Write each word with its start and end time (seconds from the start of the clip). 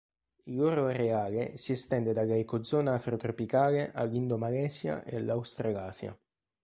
Il 0.45 0.55
loro 0.55 0.87
areale 0.87 1.57
si 1.57 1.73
estende 1.73 2.11
dalla 2.11 2.35
ecozona 2.35 2.95
afrotropicale 2.95 3.91
all'Indomalesia 3.93 5.03
e 5.03 5.17
all'Australasia. 5.17 6.17